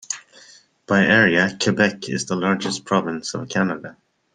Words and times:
By 0.87 1.05
area, 1.05 1.55
Quebec 1.61 2.09
is 2.09 2.25
the 2.25 2.35
largest 2.35 2.85
province 2.85 3.35
of 3.35 3.47
Canada. 3.49 3.97